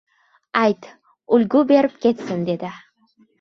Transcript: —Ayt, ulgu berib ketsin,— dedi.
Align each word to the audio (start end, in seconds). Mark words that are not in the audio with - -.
—Ayt, 0.61 0.87
ulgu 1.37 1.61
berib 1.73 2.01
ketsin,— 2.07 2.43
dedi. 2.49 2.73